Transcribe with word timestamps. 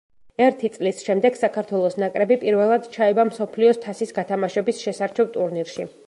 ერთი 0.43 0.69
წლის 0.75 1.01
შემდეგ 1.07 1.35
საქართველოს 1.41 1.97
ნაკრები 2.03 2.37
პირველად 2.43 2.87
ჩაება 2.95 3.25
მსოფლიოს 3.31 3.81
თასის 3.83 4.15
გათამაშების 4.21 4.81
შესარჩევ 4.87 5.29
ტურნირში. 5.37 5.87